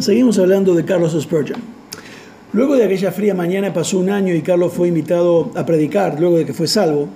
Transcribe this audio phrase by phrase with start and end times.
[0.00, 1.60] Seguimos hablando de Carlos Spurgeon.
[2.52, 6.36] Luego de aquella fría mañana pasó un año y Carlos fue invitado a predicar, luego
[6.36, 7.08] de que fue salvo,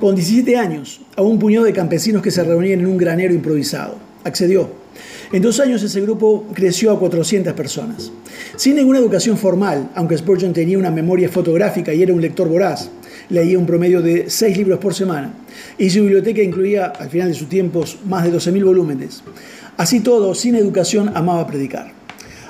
[0.00, 3.98] con 17 años, a un puñado de campesinos que se reunían en un granero improvisado.
[4.24, 4.68] Accedió.
[5.32, 8.10] En dos años ese grupo creció a 400 personas.
[8.56, 12.90] Sin ninguna educación formal, aunque Spurgeon tenía una memoria fotográfica y era un lector voraz,
[13.28, 15.32] leía un promedio de 6 libros por semana,
[15.78, 19.22] y su biblioteca incluía, al final de sus tiempos, más de 12.000 volúmenes.
[19.76, 22.03] Así todo, sin educación, amaba predicar.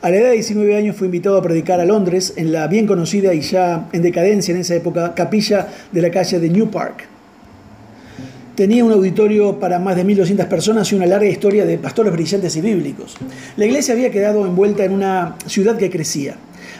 [0.00, 2.86] A la edad de 19 años fue invitado a predicar a Londres en la bien
[2.86, 7.04] conocida y ya en decadencia en esa época capilla de la calle de New Park.
[8.54, 12.54] Tenía un auditorio para más de 1.200 personas y una larga historia de pastores brillantes
[12.54, 13.16] y bíblicos.
[13.56, 16.36] La iglesia había quedado envuelta en una ciudad que crecía.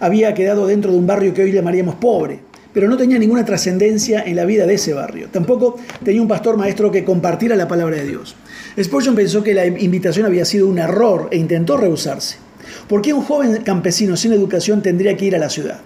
[0.00, 2.40] Había quedado dentro de un barrio que hoy llamaríamos pobre,
[2.72, 5.28] pero no tenía ninguna trascendencia en la vida de ese barrio.
[5.30, 8.36] Tampoco tenía un pastor maestro que compartiera la palabra de Dios.
[8.82, 12.51] Spurgeon pensó que la invitación había sido un error e intentó rehusarse.
[12.88, 15.80] ¿Por qué un joven campesino sin educación tendría que ir a la ciudad?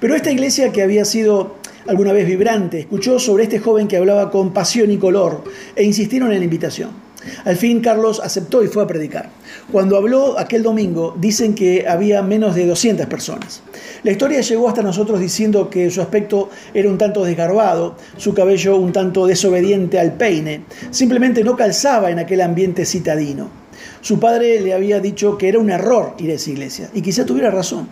[0.00, 4.30] Pero esta iglesia que había sido alguna vez vibrante, escuchó sobre este joven que hablaba
[4.30, 5.44] con pasión y color
[5.76, 7.04] e insistieron en la invitación.
[7.44, 9.30] Al fin Carlos aceptó y fue a predicar.
[9.72, 13.62] Cuando habló aquel domingo, dicen que había menos de 200 personas.
[14.02, 18.76] La historia llegó hasta nosotros diciendo que su aspecto era un tanto desgarbado, su cabello
[18.76, 23.63] un tanto desobediente al peine, simplemente no calzaba en aquel ambiente citadino.
[24.00, 27.24] Su padre le había dicho que era un error ir a esa iglesia, y quizá
[27.24, 27.88] tuviera razón.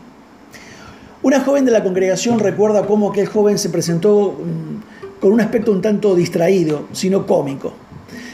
[1.22, 5.70] Una joven de la congregación recuerda cómo aquel joven se presentó mm, con un aspecto
[5.70, 7.72] un tanto distraído, sino cómico.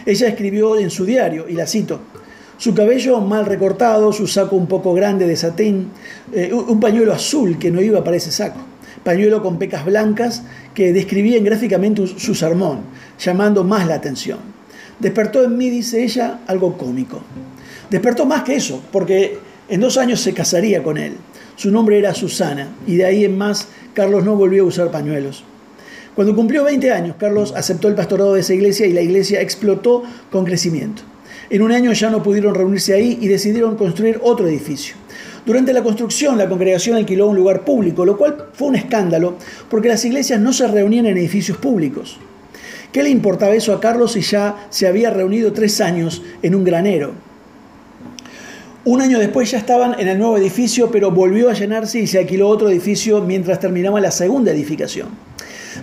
[0.07, 2.01] Ella escribió en su diario, y la cito,
[2.57, 5.91] su cabello mal recortado, su saco un poco grande de satín,
[6.33, 8.59] eh, un pañuelo azul que no iba para ese saco,
[9.05, 10.43] pañuelo con pecas blancas
[10.75, 12.81] que describían gráficamente su sermón,
[13.19, 14.58] llamando más la atención.
[15.01, 17.21] Despertó en mí, dice ella, algo cómico.
[17.91, 19.39] Despertó más que eso, porque
[19.69, 21.15] en dos años se casaría con él.
[21.57, 25.45] Su nombre era Susana, y de ahí en más Carlos no volvió a usar pañuelos.
[26.15, 30.03] Cuando cumplió 20 años, Carlos aceptó el pastorado de esa iglesia y la iglesia explotó
[30.31, 31.03] con crecimiento.
[31.51, 34.97] En un año ya no pudieron reunirse ahí y decidieron construir otro edificio.
[35.47, 39.37] Durante la construcción, la congregación alquiló un lugar público, lo cual fue un escándalo
[39.71, 42.19] porque las iglesias no se reunían en edificios públicos.
[42.93, 46.65] ¿Qué le importaba eso a Carlos si ya se había reunido tres años en un
[46.65, 47.13] granero?
[48.85, 52.19] Un año después ya estaban en el nuevo edificio, pero volvió a llenarse y se
[52.19, 55.09] alquiló otro edificio mientras terminaba la segunda edificación.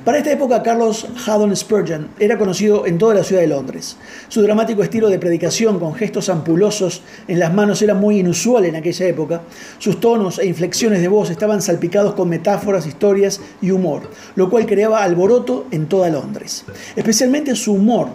[0.04, 3.98] Para esta época, Carlos Haddon Spurgeon era conocido en toda la ciudad de Londres.
[4.28, 8.76] Su dramático estilo de predicación con gestos ampulosos en las manos era muy inusual en
[8.76, 9.42] aquella época.
[9.80, 14.66] Sus tonos e inflexiones de voz estaban salpicados con metáforas, historias y humor, lo cual
[14.66, 16.66] creaba alboroto en toda Londres.
[16.96, 18.10] Especialmente su humor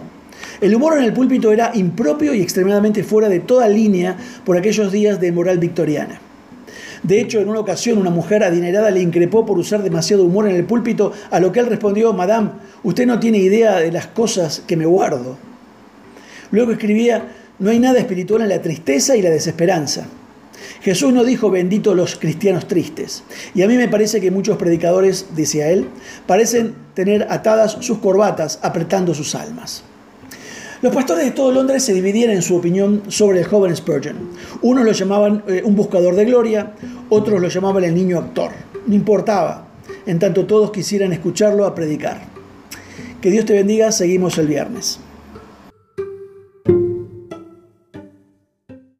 [0.59, 4.91] el humor en el púlpito era impropio y extremadamente fuera de toda línea por aquellos
[4.91, 6.19] días de moral victoriana.
[7.03, 10.55] De hecho, en una ocasión una mujer adinerada le increpó por usar demasiado humor en
[10.55, 12.51] el púlpito, a lo que él respondió, Madame,
[12.83, 15.37] usted no tiene idea de las cosas que me guardo.
[16.51, 20.05] Luego escribía, no hay nada espiritual en la tristeza y la desesperanza.
[20.81, 23.23] Jesús no dijo bendito los cristianos tristes.
[23.55, 25.87] Y a mí me parece que muchos predicadores, decía él,
[26.27, 29.83] parecen tener atadas sus corbatas apretando sus almas.
[30.81, 34.15] Los pastores de todo Londres se dividían en su opinión sobre el joven Spurgeon.
[34.63, 36.73] Unos lo llamaban eh, un buscador de gloria,
[37.09, 38.49] otros lo llamaban el niño actor.
[38.87, 39.67] No importaba,
[40.07, 42.21] en tanto todos quisieran escucharlo a predicar.
[43.21, 44.99] Que Dios te bendiga, seguimos el viernes.